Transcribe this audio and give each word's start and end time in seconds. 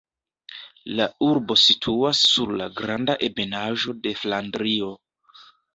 La 0.99 1.05
urbo 1.25 1.57
situas 1.65 2.23
sur 2.31 2.55
la 2.63 2.71
granda 2.81 3.19
ebenaĵo 3.31 3.99
de 4.05 4.19
Flandrio. 4.25 4.95